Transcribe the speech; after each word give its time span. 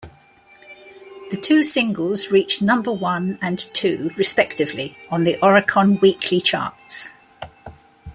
The 1.29 1.39
two 1.39 1.63
singles 1.63 2.31
reached 2.31 2.59
number 2.59 2.91
one 2.91 3.37
and 3.39 3.59
two 3.59 4.09
respectively 4.17 4.97
on 5.11 5.25
the 5.25 5.37
Oricon 5.43 6.01
Weekly 6.01 6.41
Charts. 6.41 7.11